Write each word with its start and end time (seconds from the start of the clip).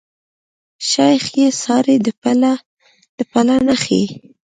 شيخ 0.89 1.23
ئې 1.37 1.45
څاري 1.61 1.95
د 3.17 3.19
پله 3.31 3.55
نخښي 3.67 4.03